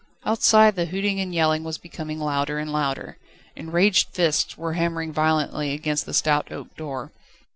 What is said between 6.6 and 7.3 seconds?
door.